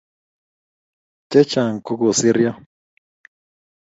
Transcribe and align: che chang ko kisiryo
che 1.29 1.41
chang 1.51 1.77
ko 1.85 1.93
kisiryo 1.99 2.51